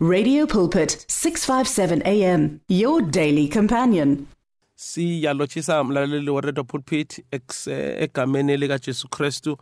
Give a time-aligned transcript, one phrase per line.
[0.00, 4.26] Radio Pulpit 657 AM your daily companion.
[4.74, 9.56] siyalotshisa mlaleli weredio pulpit ex- eh, egameni likajesu kristu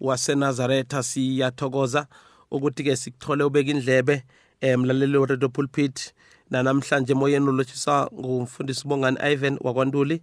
[0.00, 2.06] wasenazaretha siyathokoza
[2.50, 4.22] ukuthi-ke sikuthole ubeka indlebe
[4.62, 6.14] um mlaleli weredio pulpit
[6.50, 10.22] nanamhlanje emoyeni ulotshisa ngumfundisi bongani ivan wakwantuli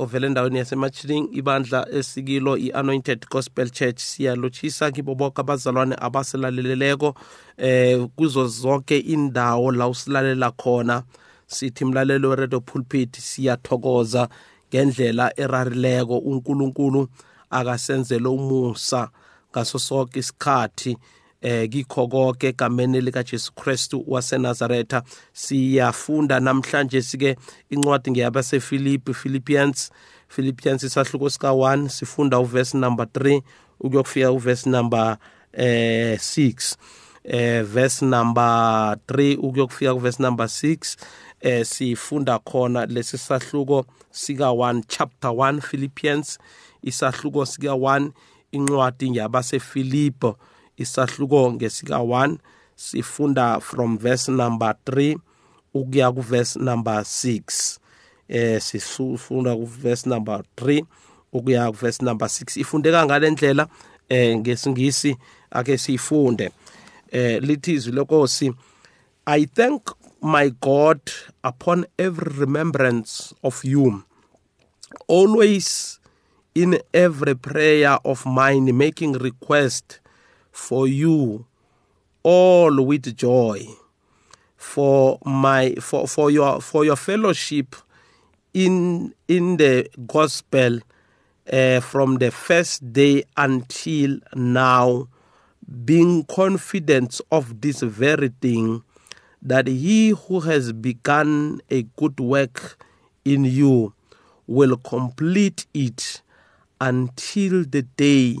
[0.00, 7.14] ovela endaweni yasemachiling ibandla esikilo i-anointed gospel church siyalotshisa kibo bonke abazalwane abaselaleleleko
[7.56, 11.02] eh kuzo zonke indawo la usilalela khona.
[11.46, 14.28] Sithi mlaleli weredio pulpit siyathokoza
[14.68, 16.18] ngendlela erarileko.
[16.18, 17.08] uNkulunkulu
[17.50, 19.10] akasenzele umusa
[19.52, 20.96] ngaso sonke isikhathi.
[21.42, 25.02] Eh kikho konke egameni likaJesu Kristu waseNazaretha.
[25.32, 27.36] Siyafunda namhlanje sike
[27.70, 29.90] incwadi ngeyabasefilipi Philippians
[30.28, 33.42] Philippians isahluko sika 1 sifunda uverse number 3
[33.80, 35.16] ukuyokufika uverse number
[35.52, 36.76] eh 6
[37.24, 40.96] eh verse number 3 ukuyokufika kuverse number 6
[41.40, 46.38] eh sifunda khona lesi sahluko sika 1 chapter 1 Philippians
[46.82, 48.10] isahluko sika 1
[48.52, 50.36] incwadi ngiyabasefilipo
[50.80, 52.40] isahluko ngesika 1
[52.76, 55.16] sifunda from verse number 3
[55.74, 57.78] ukuya ku verse number 6
[58.28, 60.82] eh sifunda ku verse number 3
[61.32, 63.68] ukuya ku verse number 6 ifundeka ngalendlela
[64.08, 65.16] eh ngesingisi
[65.50, 66.50] ake siyifunde.
[67.10, 68.52] Eh lithi izwi lenkosi
[69.26, 71.00] i thank my god
[71.44, 74.02] upon every remembrance of you
[75.08, 76.00] always
[76.54, 80.00] in every prayer of mine making request
[80.52, 81.46] for you
[82.22, 83.66] all with joy.
[84.56, 87.74] For my for, for your for your fellowship
[88.52, 90.80] in in the gospel
[91.50, 95.08] uh, from the first day until now
[95.84, 98.82] being confident of this very thing
[99.42, 102.84] that he who has begun a good work
[103.24, 103.94] in you
[104.46, 106.22] will complete it
[106.80, 108.36] until the day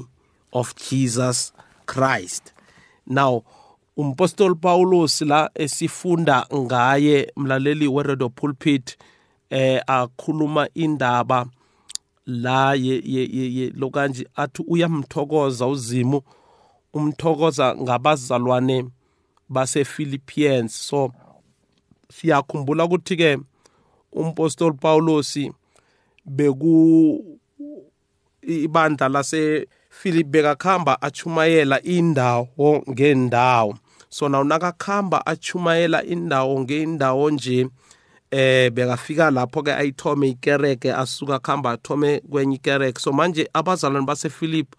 [0.52, 1.52] of Jesus
[1.90, 2.52] Christ.
[3.06, 3.42] Now,
[3.96, 8.96] umpostoli Paulus la esifunda ngaye mlaleli weredo pulpit
[9.50, 11.46] eh akhuluma indaba
[12.26, 16.22] la ye, ye, ye, lokanje athi uyamthokoza uzimu
[16.92, 18.84] umthokoza ngabazalwane
[19.48, 21.12] base-Philippians so
[22.12, 23.38] siyakhumbula ukuthi ke
[24.12, 25.38] umpostoli Paulus
[26.26, 27.24] beku
[28.42, 33.78] ibandla lase Philip bekakhamba achumayela indawo ngendawo.
[34.08, 37.68] So naw nakakhamba achumayela indawo ngeindawo nje
[38.30, 43.00] eh bekafika lapho ke ayithome ikereke asuka khamba athome kwenye ikereke.
[43.00, 44.74] So manje abazalwane basePhilip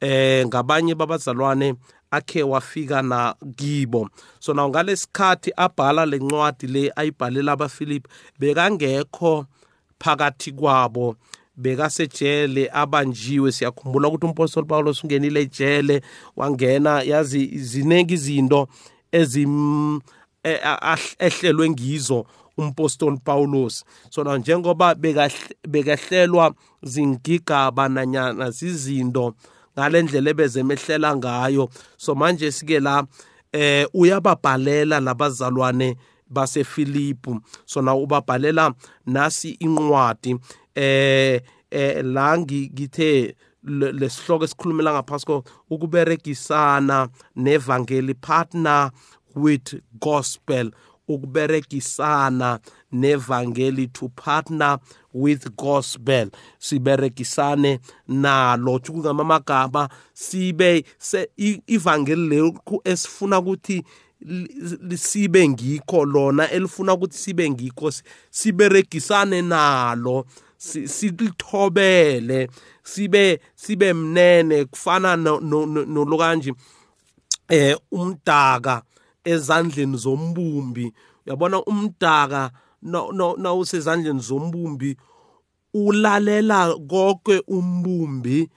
[0.00, 1.74] eh ngabanye babazalwane
[2.10, 4.08] akhe wafika na kibo.
[4.40, 9.46] So naw ngalesikhathi abhala lencwadi le ayibhalela abaPhilip bekangekho
[9.98, 11.16] phakathi kwabo.
[11.56, 13.52] Bekasejele abanjiwe.
[13.52, 16.02] Siyakhumbula ukuthi umpostoli Paulos ungenile ejele
[16.36, 18.68] wangena yazi zineki izinto
[19.12, 20.00] ezim
[21.18, 22.26] ehlelwe ngizo
[22.58, 23.84] umpostoli Paulos.
[24.10, 24.94] So na njengoba
[25.68, 29.34] bekahlelwa zingigaba nanyana zizinto
[29.78, 33.04] ngalendlela ebezemehlela ngayo so manje sike la
[33.52, 35.96] eh uyababhalela labazalwane
[36.30, 38.74] baseFilipu so na ubabhalela
[39.06, 40.36] nasi inqwadi
[40.74, 43.36] eh eh la ngithe
[43.92, 48.90] lesihloko esikhulumela ngaphasi ukuberegisana nevangeli partner
[49.34, 50.70] with gospel
[51.08, 52.58] ukuberegisana
[52.92, 54.78] nevangeli to partner
[55.12, 56.30] with gospel.
[56.58, 60.84] Siberegisane nalo kungamamagama sibe
[61.66, 63.84] ivangeli lekho esifuna ukuthi
[64.96, 67.92] sibe ngikho lona elifuna ukuthi sibe ngikho
[68.30, 70.26] siberegisane nalo
[70.58, 72.48] silithobele
[72.82, 76.54] sibe sibe mnene kufana nolokanje
[77.48, 78.82] eh umdaka
[79.24, 80.92] ezandleni zombumbi.
[81.26, 82.50] Uyabona umdaka
[82.82, 84.96] na usezandleni zombumbi
[85.74, 88.48] ulalela konke umbumbi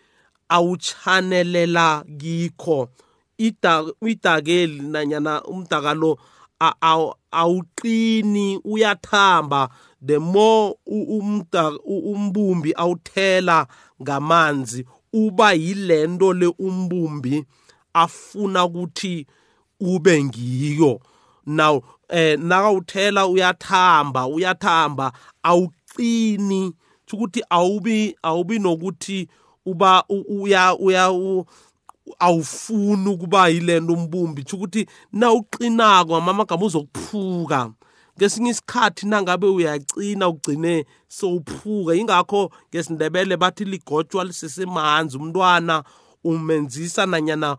[0.50, 2.90] awuchanelela kikho.
[3.40, 6.20] Idakeli nanyana umdaka lo
[7.32, 9.70] awuqini uyathamba.
[10.06, 13.68] The more umbumbi awuthela
[14.02, 17.46] ngamanzi uba yilento le umbumbi
[17.94, 19.28] afuna ukuthi
[19.80, 21.00] ube ngiyo.
[21.46, 25.14] Now eh nakawuthela uyathamba uyathamba
[25.44, 26.74] awuqini.
[27.14, 29.28] Ukuthi awubi awubi nokuthi
[29.66, 31.12] uba uya uya
[32.20, 37.72] awufuni ukuba yilento umbumbi tsho ukuthi na uqinako ngamamagama uzokuphuka.
[38.18, 41.96] Ngesinye isikhathi nangabe uyacina ugcine sowuphuka.
[41.96, 45.84] Ingakho ngesindebele bathi ligotshwa lisesemanzi umntwana
[46.24, 47.58] umenzisa nanyana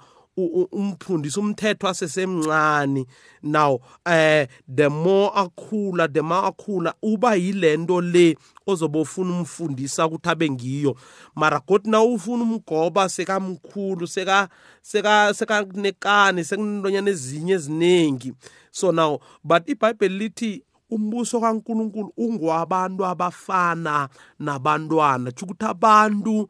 [0.72, 3.06] umfundisa umthetho asesemncane.
[3.42, 8.36] Now eh the more akhula the more akhula uba yilento le
[8.70, 10.96] ozobe ufuna umfundisa ukuthi abe ngiyo.
[11.34, 14.48] Mara godi na ufuna umgoba sekamkhulu seka
[14.82, 18.32] seka sekanekani sekunentonyana ezinye eziningi.
[18.70, 24.08] So now but ibhayibheli lithi umbuso kaNkuluNkulu ungwabantu abafana
[24.38, 25.30] nabantwana.
[25.30, 26.48] Ukuthi abantu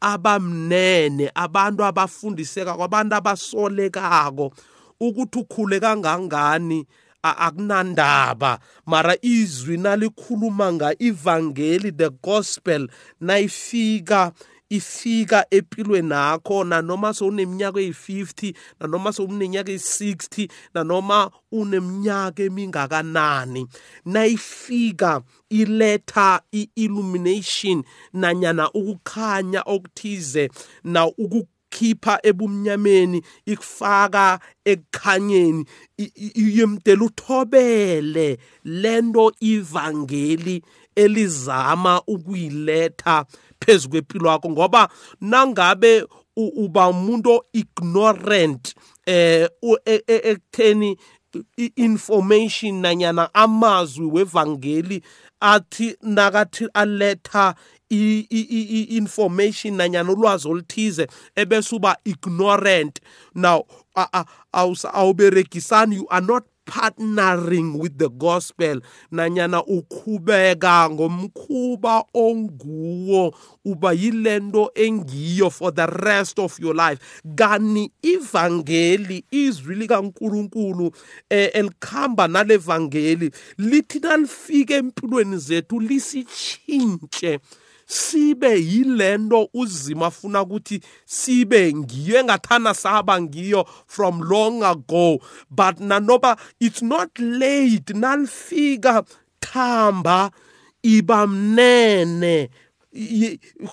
[0.00, 4.52] abamnene abantu abafundiseka kwabantu abasolekako
[5.00, 6.86] ukuthi ukhule kangangani
[7.22, 8.58] akunandaba.
[8.86, 12.88] Mara izwi nalikhuluma nga ivangeli the gospel
[13.20, 14.32] nayifika
[14.70, 23.66] ifika empilweni nakho nanoma sowuneminyaka eyi-50 nanoma sowuneminyaka eyi-60 nanoma uneminyaka emingakanani.
[24.04, 30.50] Nayifika iletha i-illumination nanyana ukukhanya okuthize
[30.84, 31.06] na
[31.78, 35.64] ukukhipha ebumnyameni ikufaka ekukhanyeni
[36.34, 38.38] yemdela uthobele.
[38.64, 40.62] Lento ivangeli
[40.96, 43.24] elizama ukuyiletha
[43.60, 44.88] phezu kwempilo yakho ngoba
[45.20, 46.04] nangabe
[46.36, 48.74] uba umuntu ignorant
[49.06, 49.48] eh
[49.84, 50.96] e, e, ekutheni
[51.76, 55.02] information nanyana amazwi wevangeli
[55.40, 57.54] athi nakathi aletha
[57.90, 61.06] i-information nanyana ulwazi oluthize
[61.36, 63.00] ebese uba ignorant.
[63.34, 63.64] Now
[64.54, 68.80] awuberegisani you are not partnering with the gospel.
[69.12, 76.98] Nanyana ukhubeka ngomkhuba onguwo uba yilento engiyo for the rest of your life.
[77.34, 80.92] Kani ivangeli izwi likaNkuluNkulu
[81.30, 87.40] eh, elikhamba nalevangeli lithi nalifika empilweni zethu lisitshintshe.
[87.88, 95.20] Sibe yilento uzima afuna ukuthi sibe ngiyo engathana saba ngiyo from long ago.
[95.50, 99.04] But nanoba it's not late nalifika
[99.40, 100.30] thamba
[100.82, 102.50] iba mnene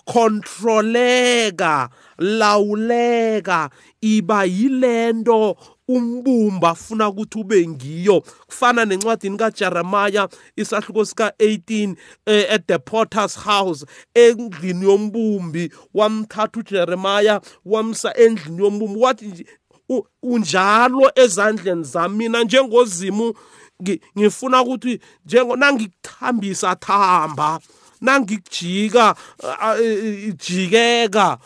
[0.05, 3.69] kontroleka lawuleka
[4.01, 8.21] iba yilento umbumba afuna ukuthi ube ngiyo.
[8.21, 11.95] Kufana nencwadini kaJeremiah isahluko sika 18
[12.25, 15.71] eh, at the potter's house endlini yombumbi.
[15.93, 18.99] Wamthatha uJeremiah wamsa endlini yombumbi.
[18.99, 19.45] Wathi
[20.23, 23.33] unjalo ezandleni zami mina njengozimu
[24.17, 27.59] ngifuna ukuthi njengo nangikuthambisa thamba
[28.01, 29.15] nangikujika
[30.47, 31.37] jikeka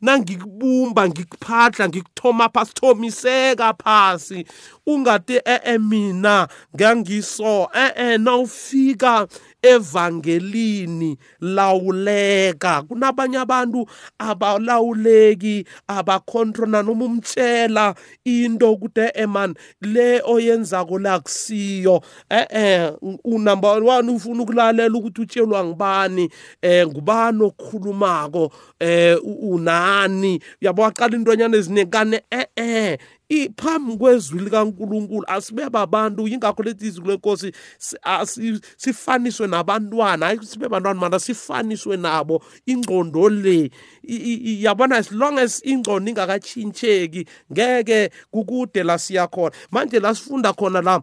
[0.00, 4.44] nangikubumba ngikuphahla ngikuthoma phasi thomiseka phasi.
[4.86, 9.26] Ungade e mina ngangiso eh nawufika
[9.62, 12.82] evangelini lawuleka.
[12.82, 13.86] Kunabanye abantu
[14.18, 17.94] abalawuleki abacontrona noma umtshela
[18.24, 22.92] into ukuthi eman le oyenzako la kusiyo eh eh
[23.24, 26.30] unumber 1 ufuna ukulalela ukuthi utshelwa ngibani
[26.62, 28.52] eh ngubani okukhulumako
[29.08, 30.42] eh unani?
[30.60, 37.52] Yabo waqala intonyana ezinekane eh eh iphambi kwezwi likaNkuluNkulu asibe babantu ingakho lethi izwi lenkosi
[38.76, 40.26] sifaniswe nabantwana.
[40.26, 42.42] Hayi sibe bantwana mana sifaniswe nabo.
[42.66, 43.70] Ingqondo le
[44.62, 49.52] yabona as long as ingqondo ingakatshintsheki ngeke kukude la siya khona.
[49.70, 51.02] Manje la sifunda khona la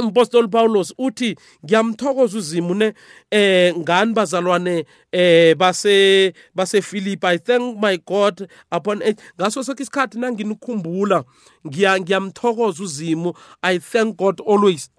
[0.00, 2.94] umpostoli Paulos uthi ngiyamthokoza uzimu ne
[3.30, 9.02] eh ngani bazalwane eh base base Philip I thank my God upon
[9.40, 11.24] ngaso sonke isikhathi nanginikhumbula
[11.66, 13.34] ngiya ngiyamthokoza uzimu.
[13.62, 14.90] I thank God always.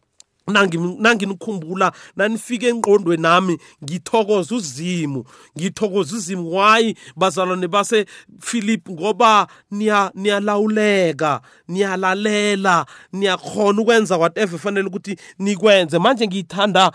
[0.50, 5.24] Nanginikhumbula nanifike engqondweni nami ngithokoza uzimu
[5.58, 6.58] ngithokoza uzimu.
[6.58, 8.06] Why bazalwane base
[8.41, 16.00] Philip ngoba niya niyalawuleka niyalalela niyakhona ukwenza whatever fanele ukuthi nikwenze.
[16.00, 16.91] Manje ngiyithanda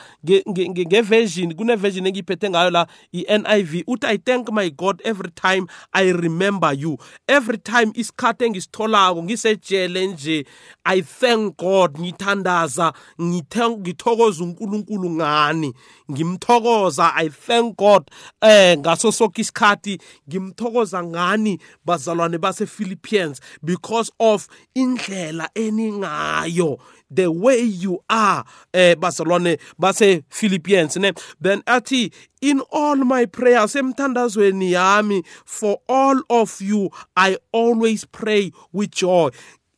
[0.71, 6.73] ngeversion kuneversion engiyiphethe ngayo la i-NIV uthi I thank my God every time I remember
[6.73, 6.99] you.
[7.29, 10.47] Every time isikhathi engisitholako ngisejele nje
[10.85, 12.93] I thank God ngithandaza
[13.23, 13.43] ngi
[13.79, 15.75] ngithokoza uNkulunkulu ngani?
[16.11, 18.11] Ngimthokoza i thank god.
[18.43, 19.99] Eh ngaso sonke isikhathi
[20.29, 26.79] ngimthokoza ngani bazalwane base Philippians because of indlela eningayo
[27.11, 31.13] the way you are eh bazalwane base Philippians ne?
[31.41, 38.53] Then athi in all my prayers emthandazweni yami for all of you i always pray
[38.73, 39.31] with joy.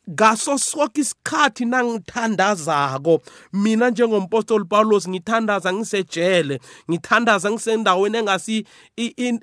[0.09, 3.21] Ngaso sonke isikhathi nangithandazako
[3.53, 6.59] mina njengompostoli Paulos ngithandaza ngisejele
[6.91, 8.65] ngithandaza ngisendaweni engasi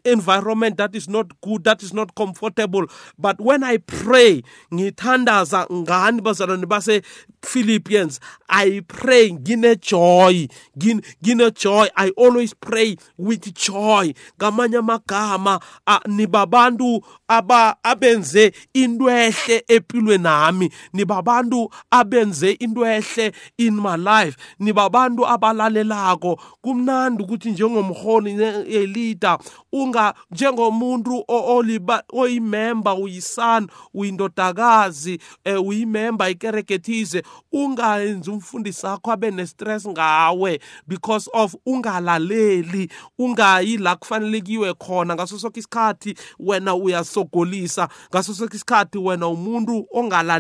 [0.04, 2.87] environment that is not good that is not comfortable.
[3.18, 4.42] But when i pray
[4.73, 7.02] ngithandaza ngani bazalwane base
[7.42, 14.14] Philippians I pray ngine joy ngine joy I always pray with joy.
[14.38, 15.61] Ngamanye amagama
[16.06, 20.53] nibabantu aba abenze into ehle empilweni nami.
[20.92, 26.40] Nibabantu abenze into ehle in my life nibabantu abalalelako.
[26.62, 28.30] Kumnandi ukuthi njengomholi
[28.68, 29.38] yeleader
[29.73, 40.61] unga njengomuntu oliba oyimember uyisana uyindodakazi eh, uyimember ikerekethize ungayenzi umfundisi wakho abe nestress ngawe
[40.87, 48.99] because of ungalaleli ungayi la kufanelekiwe khona ngaso sonke isikhathi wena uyasogolisa ngaso sonke isikhathi
[48.99, 49.87] wena umuntu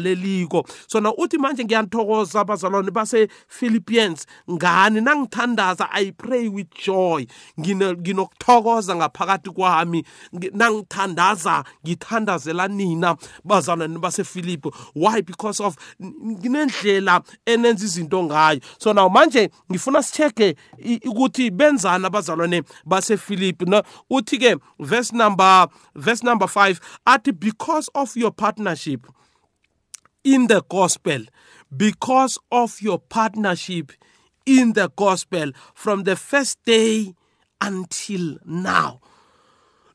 [0.04, 4.26] ongalaleliko sona uthi manje ngiyanithokoza abazalwane base-philippians.
[4.50, 7.26] Ngani nangithandaza i pray with joy.
[7.60, 10.04] Nginokuthokoza ngaphakathi kwami.
[10.32, 15.22] Nangithandaza ngithandazela nina bazalwane basefilipi why?
[15.22, 18.60] Because of nginendlela enenza izinto ngayo.
[18.78, 20.56] So now manje ngifuna sicheke
[21.06, 28.16] ukuthi benzana abazalwane basefilipi no uthi ke verse number verse number 5 athi because of
[28.16, 29.06] your partnership
[30.24, 31.20] in the gospel
[31.76, 33.92] because of your partnership
[34.46, 37.14] in the gospel from the first day
[37.60, 39.00] until now.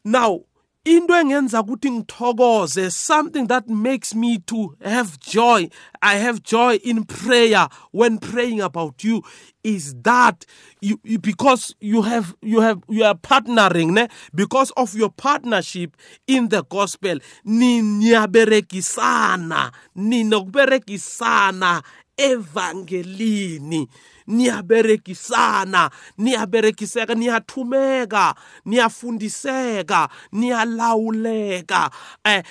[0.04, 0.42] Now
[0.86, 5.70] into engenza ukuthi ngithokoze something that makes me to have joy.
[6.02, 7.68] I have joy in prayer.
[7.92, 9.22] When praying about you
[9.64, 10.46] is that
[10.82, 14.08] you, you, because you have you have you are partnering ne?
[14.34, 17.20] Because of your partnership in the gospel.
[17.46, 21.84] Niyaberekisana ninokuberekisana
[22.18, 23.88] evangelini
[24.30, 31.92] niyaberekisana niyaberekiseka niyathumeka niyafundiseka niyalawuleka.
[32.24, 32.44] Eh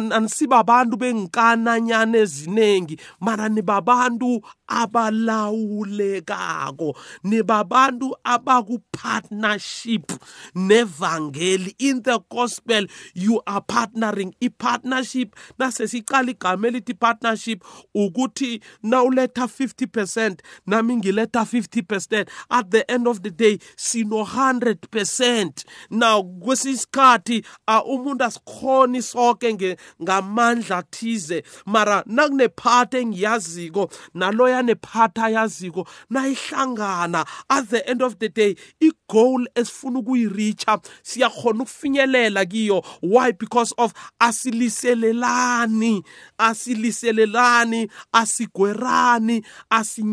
[0.00, 10.12] anisibabantu bengikananyana eziningi mara nibabantu abalawulekako nibabantu abaku-partnership
[10.54, 11.74] nevangeli.
[11.78, 14.34] In the gospel you are partnering.
[14.40, 17.64] I-partnership nasesiqala igama elithi partnership
[17.94, 20.25] ukuthi nawuletha 50 percent
[20.66, 22.28] nami ngiletha 50 percent.
[22.50, 25.64] At the end of the day sino 100 percent.
[25.90, 31.42] Now kwesisikhathi uh, umuntu asikhoni sonke ngamandla thize.
[31.66, 37.26] Mara nakunepart engiyaziko naloya nepart ayaziko nayihlangana.
[37.50, 42.84] At the end of the day igoal esifuna ukuyireacha siyakhona ukufinyelela kiyo.
[43.02, 43.32] Why?
[43.32, 46.02] Because of asiliselelani
[46.38, 49.44] asiliselelani asigwerani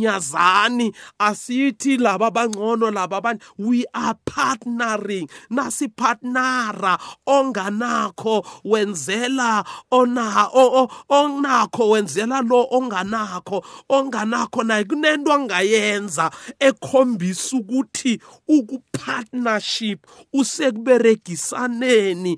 [0.07, 3.39] asinyazani asithi laba abangcono laba abanye.
[3.57, 5.29] We are partnering.
[5.51, 10.49] Nasipartnera onganakho wenzela ona
[11.09, 13.63] onakho wenzela lo onganakho.
[13.89, 19.99] Onganakho naye kunento angayenza ekhombisa ukuthi ukupartnership
[20.33, 22.37] usekuberegisaneni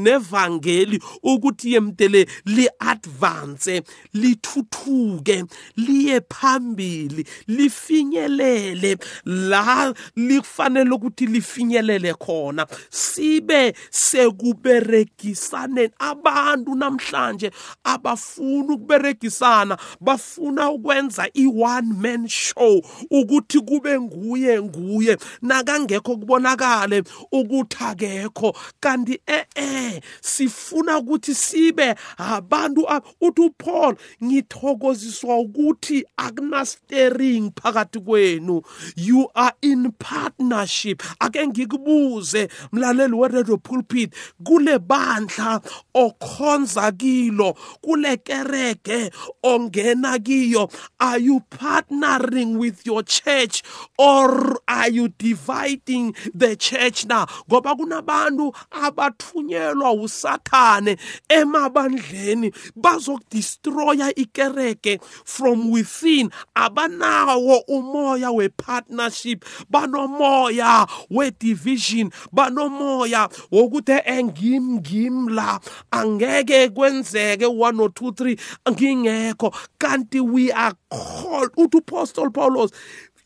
[0.00, 3.82] nevangeli ukuthi yemtele li-advance
[4.14, 5.44] lithuthuke
[5.76, 8.96] liye phambili lifinyelele.
[9.24, 12.66] La lifanele ukuthi lifinyelele khona.
[12.90, 17.50] Sibe sekuberegisaneni abantu namhlanje
[17.84, 25.16] abafuna ukuberegisana bafuna ukwenza i-one man show ukuthi kube nguye nguye.
[25.42, 28.56] Nakangekho kubonakale ukuthi akekho.
[28.80, 32.86] Kanti eh sifuna ukuthi sibe abantu
[33.20, 38.62] uthi uPaul ngithokoziswa ukuthi akunastering phakathi kwenu.
[38.96, 41.02] You are in partnership.
[41.20, 44.12] Ake ngikubuze mlaleli we-radio pulpit
[44.44, 45.60] kule bandla
[45.94, 49.10] okhonza kilo kule kereke
[49.42, 53.62] ongena kiyo are you partnering with your church
[53.98, 57.26] or are you dividing the church now?
[57.48, 60.96] Ngoba kunabantu abathunyelwa usathane
[61.28, 66.09] emabandleni bazokudestroya umoya ikereke from within.
[66.54, 78.10] Abanawo umoya we-partnership banomoya we-division banomoya wokuthi engim ngim la angeke kwenzeke 1 or 2
[78.12, 78.38] 3
[78.70, 79.54] ngingekho.
[79.78, 82.70] Kanti we are called uthi apostle paulos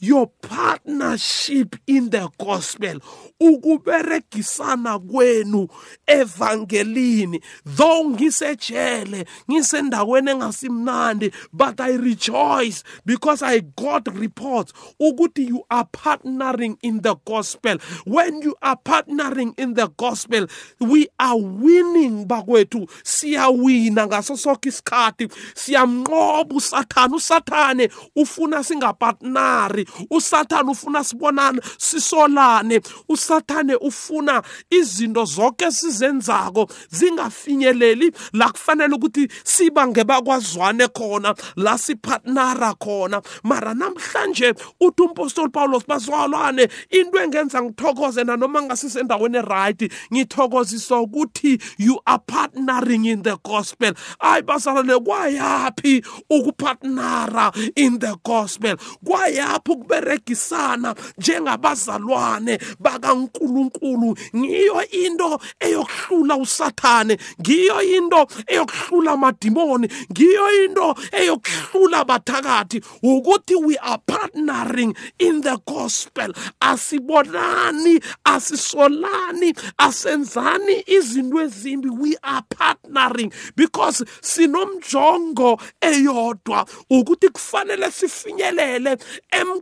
[0.06, 3.00] your partnership in the gospel.
[3.40, 5.68] Ukuberegisana kwenu
[6.06, 7.40] evangelini.
[7.64, 16.76] Though ngisejele ngisendaweni engasimnandi but i rejoice because i got reports ukuthi you are partnering
[16.82, 17.78] in the gospel.
[18.04, 20.46] When you are partnering in the gospel
[20.80, 22.88] we are winning bakwethu.
[23.02, 25.28] Siyawina ngaso sonke isikhathi.
[25.54, 32.80] Siyamnqoba usathane usathane ufuna singapartnari usathane ufuna sibonane sisolane.
[33.08, 38.12] Usathane ufuna izinto zonke sizenzako zingafinyeleli.
[38.32, 43.22] La kufanele ukuthi siba ngebakwazwane khona la sipartnera khona.
[43.42, 52.00] Mara namhlanje uthi umpostoli Paulos bazalwane into engenza ngithokoze nanoma ngasisendaweni right ngithokozisa ukuthi you
[52.06, 53.92] are partnering in the gospel.
[54.20, 58.76] Ayi bazalwane kwayapi ukupartnera in the gospel?
[59.04, 64.16] Kwayapi ukuberegisana njengabazalwane bakaNkuluNkulu.
[64.36, 72.80] Ngiyo into eyokuhlula usathane ngiyo into eyokuhlula amadimoni ngiyo into eyokuhlula abathakathi.
[73.02, 76.32] Ukuthi we are partnering in the gospel.
[76.60, 81.90] Asibonani asisolani asenzani izinto ezimbi.
[81.90, 86.66] We are partnering because sinomjongo eyodwa.
[86.90, 88.96] Ukuthi kufanele sifinyelele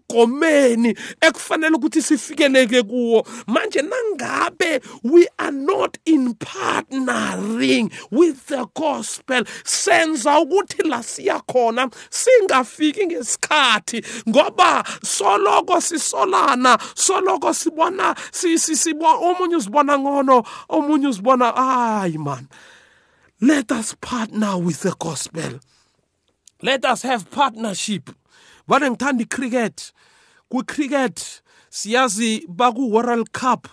[0.09, 3.27] emgomeni ekufanele ukuthi sifikeleke kuwo.
[3.47, 11.91] Manje nangabe we are not in partnering with the gospel senza ukuthi la siya khona
[12.11, 22.49] singafiki ngesikhathi ngoba soloko sisolana soloko sibona sibona omunye uzibona ngono omunye uzibona hayi man
[23.41, 25.59] let us partner with the gospel.
[26.63, 28.11] Let us have partnership.
[28.69, 29.92] Vane ngithanda icricket
[30.50, 33.69] kwicricket siyazi baku-world cup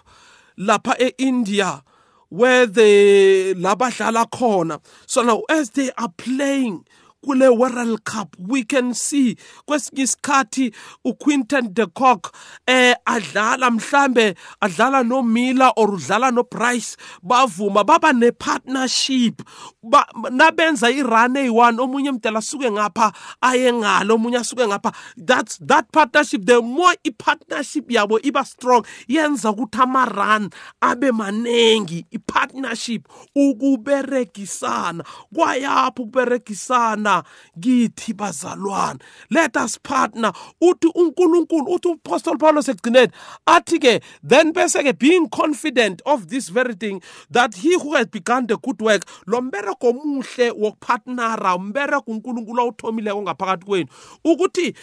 [0.58, 1.84] lapha e-india
[2.30, 4.80] where they labadlala khona.
[5.08, 6.86] So now as they are playing
[7.24, 8.36] kule World Cup.
[8.40, 9.36] We can see
[9.68, 10.74] kwesinye isikhathi
[11.06, 12.34] uQuinton de Kock
[12.68, 19.42] eh adlala mhlambe adlala no Miller or udlala no Bryce bavuma baba ne partnership
[19.84, 24.94] ba, nabenza irun eyi1 omunye mdala suke ngapha aye ngalo omunye asuke ngapha.
[25.18, 30.50] That's that partnership the more i partnership yabo iba strong yenza ukuthi ama run
[30.82, 32.06] abe manengi.
[32.14, 37.09] I partnership ukuberegisana kwayapho ukuberegisana.
[37.10, 37.24] Partner
[37.60, 40.34] kithi bazalwana let us partner.
[40.62, 43.12] Uthi uNkulunkulu uthi uApostle Paulus ekugcineni
[43.46, 48.08] athi ke then bese ke being confident of this very thing that he who has
[48.08, 53.88] begun the good work lo mbereko omuhle wokupartnera umbereko uNkulunkulu awuthomileko ngaphakathi kwenu
[54.24, 54.74] ukuthi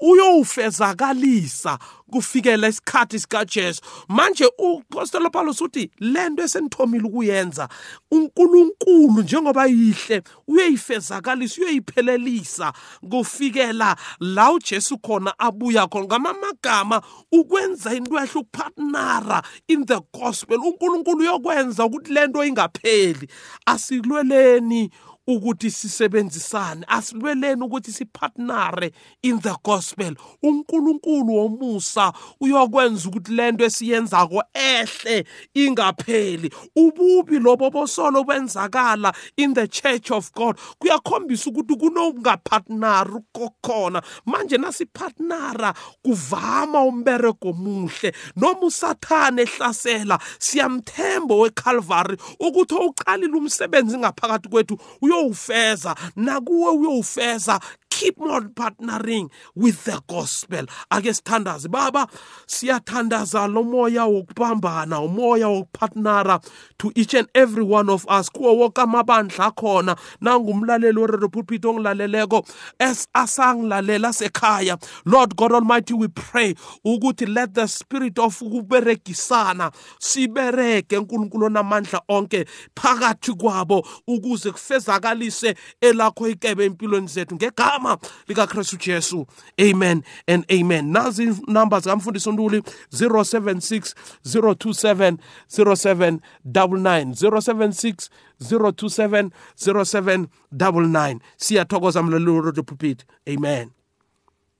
[0.00, 1.78] uyowufezakalisa
[2.12, 3.80] kufikela isikhathi sikaJesu.
[4.08, 7.68] Manje uapostolo Paulus uthi lento esenithomile ukuyenza
[8.10, 12.72] uNkulunkulu njengoba yihle uyeyifezakalisa uyoyiphelelisa
[13.10, 16.04] kufikela la uJesu khona abuya khona.
[16.06, 20.58] Ngamamagama ukwenza into ehle ukupartnera in the gospel.
[20.58, 23.28] uNkulunkulu uyokwenza ukuthi lento ingapheli.
[23.66, 24.90] Asilweleni
[25.26, 30.14] ukuthi sisebenzisane asilweleni ukuthi sipartnere in the gospel.
[30.42, 36.50] uNkulunkulu womusa uyokwenza ukuthi lento esiyenzako ehle ingapheli.
[36.76, 44.02] Ububi lobo bosolo benzakala in the church of God kuyakhombisa ukuthi kunokungapartneri kokhona.
[44.26, 48.12] Manje nasipartnera kuvama umbereko omuhle.
[48.36, 54.78] Noma usathane ehlasela siyamthemba weCalvary ukuthi uqalile umsebenzi ngaphakathi kwethu
[55.12, 57.60] uyowufeza nakuwe uyowufeza
[57.92, 62.06] keep on partnering with the gospel ake sithandaze baba
[62.46, 66.40] siyathandaza lo moya wokubambana umoya wokupartnera
[66.78, 68.28] to each and every one of us.
[68.30, 69.96] Kuwo wonke amabandla akhona.
[70.20, 72.46] Nangumlaleli weredo pulpit ongilaleleko
[72.80, 80.98] as asangilalela sekhaya lord god almighty we pray ukuthi let the spirit of ukuberegisana sibereke
[81.00, 87.34] nkulunkulu namandla onke phakathi kwabo ukuze kufezakalise elakho ikebe empilweni zethu.
[87.34, 89.26] Ngegama ngegama likakristu jesu
[89.70, 95.16] amen and amen nazi inumber zikamfundisi untuli 076 027
[95.48, 98.08] 07 99 076
[98.50, 103.68] 027 07 99 siyathokoza mlaleli radio pulpit amen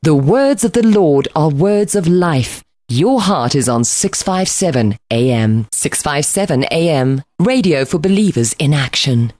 [0.05, 2.65] The words of the Lord are words of life.
[2.89, 5.67] Your heart is on 657 AM.
[5.71, 7.23] 657 AM.
[7.39, 9.33] Radio for believers in action.